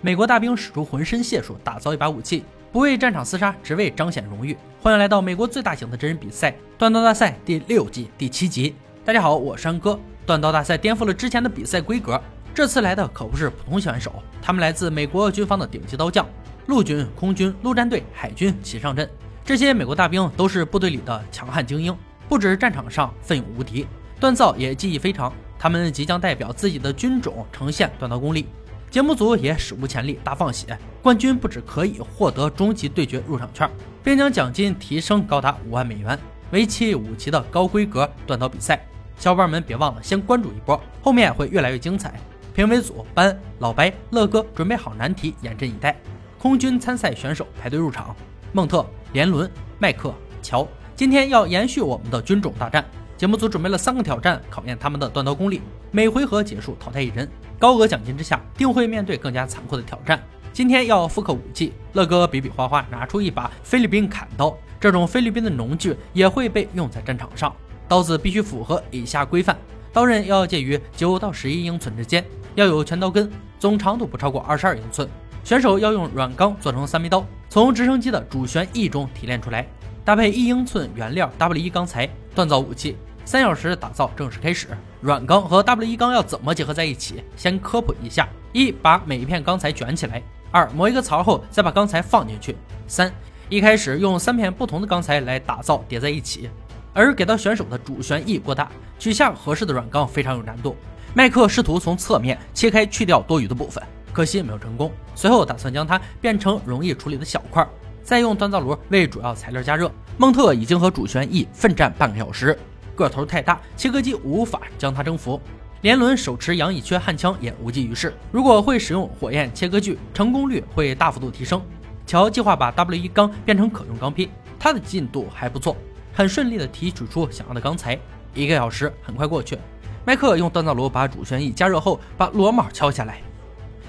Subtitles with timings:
[0.00, 4.56] 美国大兵使出浑身解数打造一把武器，不为战场厮杀，只为彰显荣誉。
[4.80, 8.76] 欢迎来到美国最大型的真人比赛——断刀大赛第六季第七集。
[9.04, 9.98] 大家好，我是山哥。
[10.24, 12.20] 断刀大赛颠覆了之前的比赛规格，
[12.54, 16.24] 这次来的可不是普通选手，他们来自美国军方的顶级刀匠，
[16.66, 19.08] 陆军、空军、陆战队、海军齐上阵。
[19.44, 21.92] 这些美国大兵都是部队里的强悍精英，
[22.28, 23.84] 不止战场上奋勇无敌，
[24.20, 25.32] 锻造也技艺非常。
[25.58, 28.46] 他们即将代表自己的军种呈现锻刀功力。
[28.90, 33.70] 节目组也史无前例大放血，冠军不止可以获得终极对决入场券，
[34.02, 36.18] 并将奖金提升高达五万美元，
[36.52, 38.82] 为期五期的高规格断刀比赛。
[39.18, 42.18] 小伙伴们别忘了先关注一波，后面会越来越精彩。
[42.54, 45.94] 评委组班、老白、乐哥准备好难题，严阵以待。
[46.38, 48.16] 空军参赛选手排队入场：
[48.52, 50.66] 孟特、连伦、麦克、乔。
[50.96, 52.82] 今天要延续我们的军种大战。
[53.18, 55.60] 节目组准备了三个挑战，考验他们的断刀功力。
[55.90, 57.28] 每回合结束淘汰一人，
[57.58, 60.22] 高额奖金之下，定会面对更加残酷的挑战。
[60.52, 67.52] 今天要复刻武器，乐哥比比划划拿出一把菲律宾砍刀，这种菲律宾的农具也会被用在战场上。
[67.88, 69.56] 刀子必须符合以下规范：
[69.92, 73.28] 刀刃要介于九到十一英寸之间，要有全刀根，
[73.58, 75.08] 总长度不超过二十二英寸。
[75.42, 79.66] 选手要用软钢做成三枚刀，从直升机的主旋翼中提炼出来，
[80.04, 82.96] 搭配一英寸原料 W 一钢材锻造武器。
[83.28, 84.68] 三小时打造正式开始。
[85.02, 87.22] 软钢和 W 一钢要怎么结合在一起？
[87.36, 92.54] 先科普一下：一、把每一片钢材卷起来；二、磨一个槽后再把钢材放进去；
[92.86, 93.12] 三、
[93.50, 96.48] 一开始用三片不同的钢材来打造叠在一起。
[96.94, 100.74] 而给到选手的主旋翼过大，取下合适的软钢非常有难度。
[101.12, 104.90] 麦克试图从侧面切开去掉多余的部分，可惜没有成功。
[105.14, 107.68] 随后打算将它变成容易处理的小块，
[108.02, 109.92] 再用锻造炉为主要材料加热。
[110.16, 112.58] 孟特已经和主旋翼奋战半个小时。
[112.98, 115.40] 个头太大，切割机无法将它征服。
[115.82, 118.12] 连伦手持羊乙炔焊枪也无济于事。
[118.32, 121.62] 如果会使用火焰切割锯，成功率会大幅度提升。
[122.04, 125.76] 乔计划把 W 一钢变成可用钢坯，他的进度还不错，
[126.12, 127.96] 很顺利的提取出想要的钢材。
[128.34, 129.56] 一个小时很快过去，
[130.04, 133.20] 麦克用锻造炉把主旋翼加热后，把螺帽敲下来，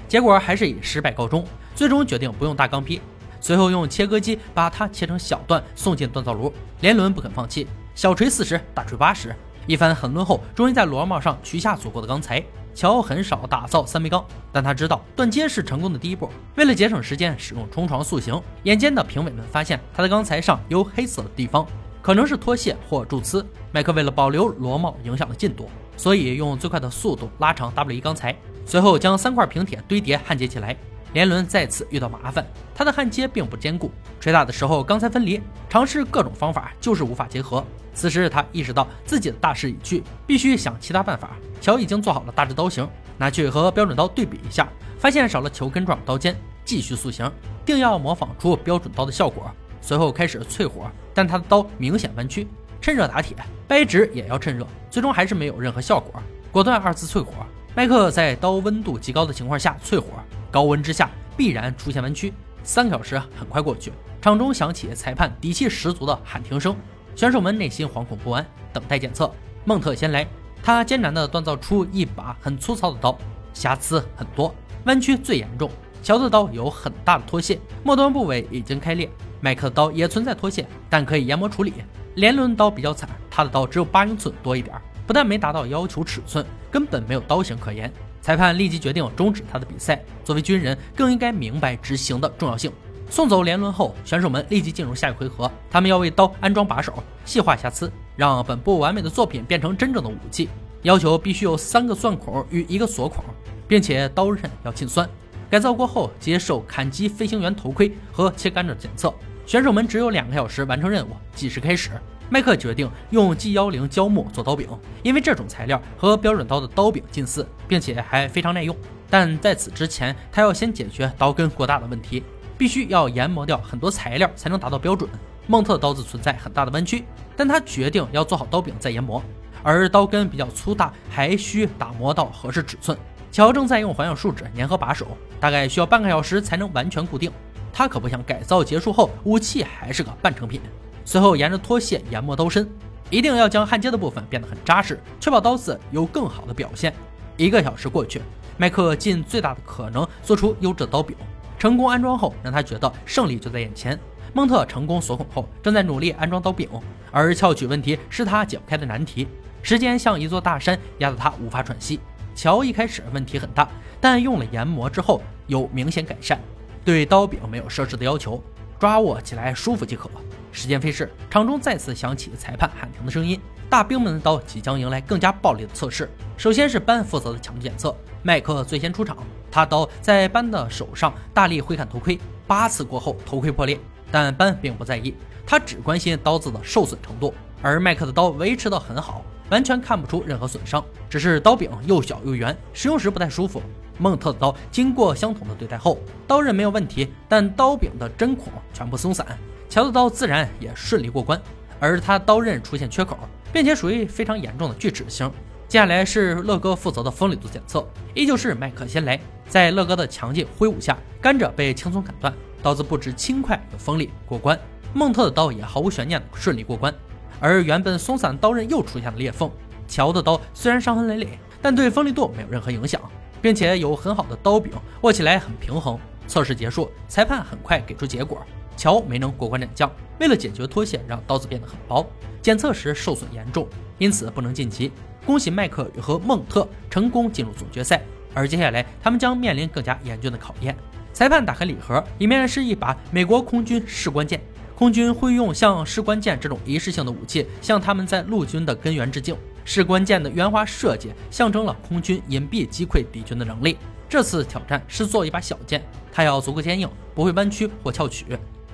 [0.06, 1.44] 结果还是以失败告终。
[1.74, 3.00] 最终决定不用大钢坯，
[3.40, 6.52] 随后用切割机把它切成小段，送进锻造炉。
[6.82, 7.66] 连伦不肯放弃。
[8.00, 12.42] 小锤四十，大锤八十，一番狠抡后，终于在螺帽上取下足够的钢材。
[12.74, 16.30] 乔很少打造三枚钢，但他知道断接是成功的第一步。
[16.56, 18.42] 为了节省时间，使用冲床塑形。
[18.62, 21.66] 眼尖的评委们发现他的钢材上有黑色的地方，
[22.00, 23.44] 可能是脱屑或蛀疵。
[23.70, 28.34] 麦克为了保留螺帽影响了进度，所以用最快的速度拉长 W 一钢材，
[28.64, 30.74] 随后将三块平铁堆叠焊接起来。
[31.12, 33.90] 连伦再次遇到麻烦，他的焊接并不坚固，
[34.20, 35.38] 捶打的时候钢材分离，
[35.68, 37.62] 尝试各种方法就是无法结合。
[37.94, 41.30] 此时他意识到自己的大势已去，必须想其他办法。
[41.60, 44.68] 乔已经做好了大致刀型，拿去和标准刀对比一下，
[44.98, 46.34] 发现少了球根状刀尖，
[46.64, 47.30] 继续塑形，
[47.64, 49.50] 定要模仿出标准刀的效果。
[49.80, 52.46] 随后开始淬火，但他的刀明显弯曲，
[52.80, 53.36] 趁热打铁，
[53.66, 57.32] 掰直也要趁热，最终还是没有任何效果，果断二次淬火。
[57.74, 60.06] 麦克在刀温度极高的情况下淬火。
[60.50, 62.32] 高温之下必然出现弯曲。
[62.62, 66.76] 三个小时很快过去，场中响起裁判底气十足的喊停声，
[67.20, 69.30] 选手们内心惶恐不安，等待检测。
[69.66, 70.26] 孟特先来，
[70.62, 73.14] 他艰难地锻造出一把很粗糙的刀，
[73.52, 74.54] 瑕疵很多，
[74.86, 75.70] 弯曲最严重。
[76.02, 79.06] 乔的刀有很大的脱屑，末端部位已经开裂。
[79.42, 81.74] 麦克的刀也存在脱屑，但可以研磨处理。
[82.14, 84.74] 连轮刀比较惨，他的刀只有八英寸多一点，
[85.06, 87.92] 不但没达到要求尺寸，根本没有刀型可言。
[88.22, 90.02] 裁判立即决定终止他的比赛。
[90.24, 92.72] 作为军人，更应该明白执行的重要性。
[93.10, 95.50] 送走连轮后，选手们立即进入下一回合。
[95.68, 96.94] 他们要为刀安装把手，
[97.24, 100.48] 细化瑕疵，让本不完美的作品变成真正的武器。
[100.82, 103.24] 要求必须有三个钻孔与一个锁孔，
[103.66, 105.06] 并且刀刃要沁酸。
[105.50, 109.12] 改造过后，接受砍击飞行员头盔和切甘蔗检测。
[109.44, 111.90] 选手们只有两个小时完成任务，计时开始。
[112.28, 114.68] 麦克决定用 G 幺零胶木做刀柄，
[115.02, 118.76] 因为这种材料和标准刀的刀柄近似，并且还非常耐用。
[119.10, 122.22] 但在此之前，他要先解决刀根过大的问题，
[122.60, 125.08] 必须要研磨掉很多材料才能达到标准。
[125.46, 129.22] 孟特的刀子存在很大的弯曲，但他决定要做好刀柄再研磨。
[129.62, 132.98] 而刀根比较粗大，还需打磨到合适尺寸。
[133.32, 135.06] 乔正在用环氧树脂粘合把手，
[135.40, 137.32] 大概需要半个小时才能完全固定。
[137.72, 140.60] 他可不想改造结束后武器还是个半成品。
[141.06, 142.68] 随后沿着脱线研磨刀身，
[143.08, 146.92] 一定要将焊接的部分变得很扎实，确保刀子有更好的表现。
[147.38, 148.20] 一个小时过去，
[148.58, 151.16] 麦克尽最大的可能做出优质的刀柄，
[151.60, 153.96] 成功安装后，让他觉得胜利就在眼前。
[154.32, 156.66] 蒙特成功锁孔后，正在努力安装刀柄，
[157.10, 159.28] 而撬取问题是他解不开的难题，
[159.62, 162.00] 时间像一座大山压得他无法喘息。
[162.34, 163.68] 乔一开始问题很大，
[164.00, 166.40] 但用了研磨之后，有明显改善，
[166.82, 168.42] 对刀柄没有设置的要求，
[168.78, 170.08] 抓握起来舒服即可。
[170.50, 173.38] 时间飞逝，场中再次响起裁判喊停的声音。
[173.70, 176.10] 大兵们的刀即将迎来更加暴力的测试。
[176.36, 179.16] 首先是班负责的强度检测，麦克最先出场，
[179.48, 182.18] 他刀在班的手上大力挥砍头盔，
[182.48, 183.78] 八次过后头盔破裂，
[184.10, 185.14] 但班并不在意，
[185.46, 187.32] 他只关心刀子的受损程度。
[187.62, 193.62] 而麦克的刀维持得很好，完全看不出任何损伤，只是刀柄又小又圆，使用时不太舒服。
[193.98, 195.96] 孟特的刀经过相同的对待后，
[196.26, 199.24] 刀刃没有问题，但刀柄的针孔全部松散。
[199.68, 201.40] 乔的刀自然也顺利过关，
[201.78, 203.16] 而他刀刃出现缺口，
[203.52, 205.30] 并且属于非常严重的锯齿型。
[205.68, 214.58] 接下来是乐哥负责的锋利度检测，依旧是麦克先来，在乐哥的强劲挥舞下，甘蔗被轻松砍断，刀子不止轻快又锋利，过关。
[214.92, 216.92] 孟特的刀也毫无悬念顺利过关，
[217.38, 219.48] 而原本松散刀刃又出现了裂缝。
[219.86, 223.00] 乔的刀虽然伤痕累累，但对锋利度没有任何影响，
[223.40, 225.96] 并且有很好的刀柄，握起来很平衡。
[226.26, 228.44] 测试结束，裁判很快给出结果。
[228.80, 232.02] 乔没能过关斩将，为了解决脱线，让刀子变得很薄，
[232.40, 233.68] 检测时受损严重，
[233.98, 234.90] 因此不能晋级。
[235.26, 238.00] 恭喜麦克和孟特成功进入总决赛，
[238.32, 240.74] 而接下来他们将面临更加严峻的考验。
[241.12, 244.40] 裁判打开礼盒，里面是一把美国空军士官剑。
[244.74, 249.36] 空军会用像士官剑这种仪式性的武器，向他们在陆军的根源致敬。
[249.62, 253.76] 士官剑的圆滑设计象征了空军隐蔽击溃敌军的能力。
[254.08, 258.24] 这次挑战是做一把小剑，它要足够坚硬，不会弯曲或翘曲。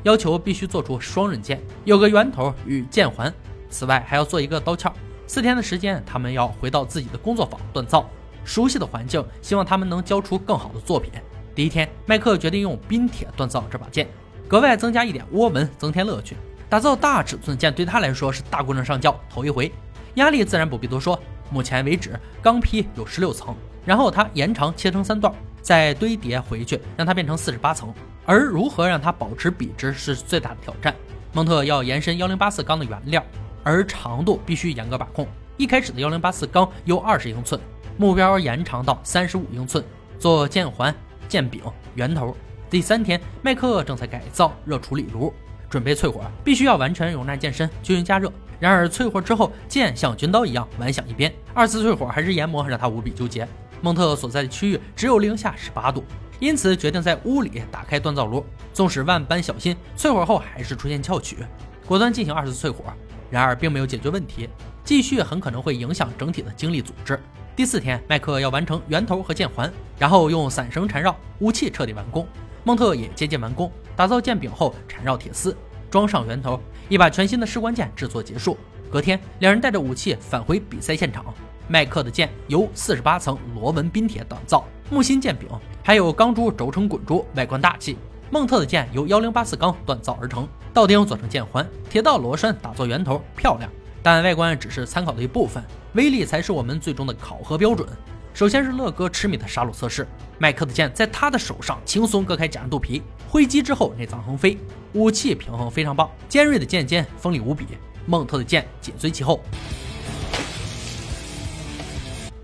[0.07, 3.33] 要求必须做出双刃剑，有个圆头与剑环。
[3.69, 4.93] 此外，还要做一个刀鞘。
[5.27, 8.09] 四天的时间，他们要回到自己的工作坊锻造，
[8.45, 11.11] 熟悉的环境，希望他们能交出更好的作品。
[11.57, 14.07] 第一天，麦克决定用冰铁锻造这把剑，
[14.47, 16.37] 格外增加一点涡纹，增添乐趣。
[16.69, 19.73] 打造大尺寸剑对他来说是大工程上轿头一回，
[20.15, 21.21] 压力自然不必多说。
[21.51, 25.35] 目前为止，钢坯有十六层，然后他延长切成三段，
[25.67, 27.93] 再堆叠回去，让它变成四十八层。
[28.25, 30.95] 而如何让它保持笔直是最大的挑战。
[31.33, 33.21] 蒙特要延伸幺零八四钢的原料，
[33.65, 35.27] 而长度必须严格把控。
[35.57, 37.61] 一开始的幺零八四钢有二十英寸，
[37.97, 39.85] 目标延长到三十五英寸，
[40.21, 40.95] 做剑环、
[41.27, 41.61] 剑柄、
[41.97, 42.37] 圆头。
[42.71, 45.35] 第三天，麦克正在改造热处理炉，
[45.69, 48.33] 准备淬火，必须要完全容纳剑身均匀加热。
[48.61, 53.47] 然而淬火之后，剑像军刀一样弯向一边，二次淬火还是研磨，让他无比纠结。
[53.81, 56.05] 蒙特所在的区域只有零下十八度。
[56.39, 61.39] 因此决定在屋里打开锻造炉，纵使万般小心，淬火后还是出现翘曲，
[61.87, 62.85] 果断进行二次淬火。
[63.31, 64.49] 然而并没有解决问题，
[64.85, 67.19] 继续很可能会影响整体的精力组织。
[67.57, 72.29] 第四天，麦克要完成圆头和剑环，然后用散绳缠绕，武器彻底完工。
[72.65, 75.57] 孟特也接近完工，打造剑柄后缠绕铁丝，
[75.91, 78.59] 装上圆头，一把全新的士官剑制作结束。
[78.91, 81.25] 隔天，两人带着武器返回比赛现场。
[81.69, 85.49] 麦克的剑由四十八层螺纹冰铁锻造，木心剑柄
[85.83, 87.99] 还有钢珠轴承滚珠，外观大气。
[88.31, 93.71] 孟特的剑由幺零八四钢锻造而成，道钉做成剑环，铁道螺栓打造圆头，漂亮。
[94.03, 95.63] 但外观只是参考的一部分，
[95.95, 97.89] 威力才是我们最终的考核标准。
[98.33, 100.07] 首先是乐哥痴迷的杀戮测试，
[100.39, 104.59] 麦克的剑在他的手上轻松割开假人肚皮，挥击之后内脏横飞，
[104.93, 107.67] 武器平衡非常棒，尖锐的剑尖锋利无比。
[108.07, 109.43] 孟特的剑紧随其后。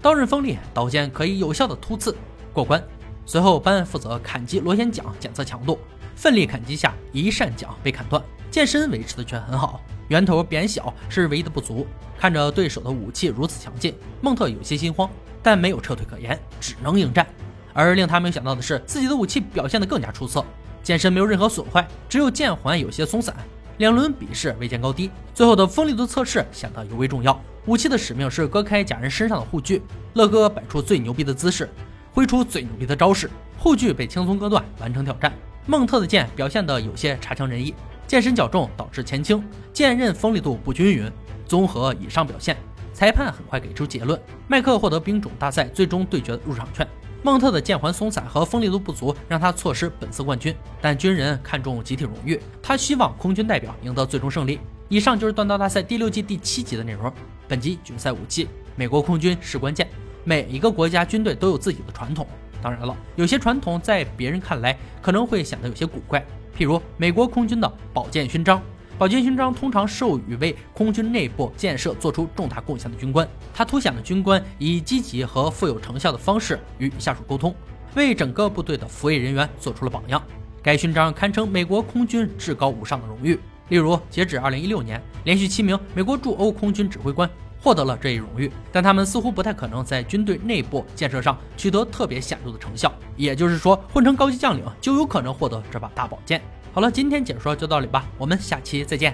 [0.01, 2.15] 刀刃锋利，刀尖可以有效的突刺
[2.53, 2.83] 过关。
[3.25, 5.79] 随后班负责砍击螺旋桨检测强度，
[6.17, 8.21] 奋力砍击下一扇桨被砍断，
[8.51, 11.87] 剑身维持的却很好，圆头扁小是唯一的不足。
[12.19, 15.09] 看着对手的武器如此强劲，孟特有些心慌，
[15.41, 17.25] 但没有撤退可言，只能应战。
[17.73, 20.45] 而令他没有想到的是，自己的武器表现得更加出色，
[20.83, 23.35] 剑身没有任何损坏，只有剑环有些松散。
[23.83, 27.37] 两轮比试未见高低，最后的锋利度测试显得尤为重要。
[27.67, 29.83] 武器的使命是割开假人身上的护具。
[30.15, 31.69] 乐哥摆出最牛逼的姿势，
[32.13, 35.33] 挥出最牛逼的招式，护具被轻松割断，完成挑战。
[35.67, 37.75] 孟特的剑表现得有些差强人意，
[38.07, 41.11] 剑身较重导致前倾，剑刃锋利度不均匀。
[41.45, 42.57] 综合以上表现，
[42.93, 46.87] 裁判很快给出结论：麦克获得兵种大赛最终对决的入场券。
[47.25, 50.53] 孟特的剑环松散和锋利度不足，让他错失本次冠军。
[50.81, 54.59] 但军人看重集体荣誉，他希望空军代表赢得最终胜利。
[54.89, 57.13] 以上就是锻刀大赛第六季第七集的内容。
[57.47, 59.89] 本集决赛武器：美国空军是关键。
[60.25, 62.27] 每一个国家军队都有自己的传统，
[62.61, 66.25] 当然了，有些传统在别人看来可能会显得有些古怪。
[66.57, 68.61] 譬如美国空军的宝剑勋章。
[68.99, 77.53] 宝剑勋章通常授予为空军内部建设做出重大贡献的军官，它凸显了军官以积极和富有成效的方式与下属沟通，
[77.97, 80.23] 为整个部队的服役人员做出了榜样。
[80.63, 83.37] 该勋章堪称美国空军至高无上的荣誉。
[83.71, 87.29] 例如，截止二零一六年，连续七名美国驻欧空军指挥官
[87.61, 92.93] 获得了这一荣誉，但他们似乎不太可能在军队内部建设上取得特别显著的成效。
[93.17, 96.41] 也就是说，混成高级将领就有可能获得这把大宝剑。
[96.75, 99.11] 好了，今天解说就到这里吧，我们下期再见。